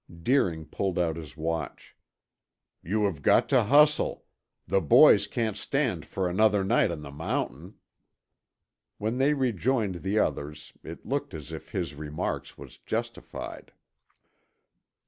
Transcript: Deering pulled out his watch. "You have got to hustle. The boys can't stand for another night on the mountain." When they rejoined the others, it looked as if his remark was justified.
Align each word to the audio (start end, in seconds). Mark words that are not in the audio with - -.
Deering 0.23 0.65
pulled 0.65 0.97
out 0.97 1.15
his 1.15 1.37
watch. 1.37 1.95
"You 2.81 3.03
have 3.03 3.21
got 3.21 3.47
to 3.49 3.61
hustle. 3.65 4.25
The 4.65 4.81
boys 4.81 5.27
can't 5.27 5.55
stand 5.55 6.07
for 6.07 6.27
another 6.27 6.63
night 6.63 6.89
on 6.89 7.01
the 7.03 7.11
mountain." 7.11 7.75
When 8.97 9.19
they 9.19 9.35
rejoined 9.35 10.01
the 10.01 10.17
others, 10.17 10.73
it 10.83 11.05
looked 11.05 11.35
as 11.35 11.51
if 11.51 11.69
his 11.69 11.93
remark 11.93 12.47
was 12.57 12.79
justified. 12.79 13.73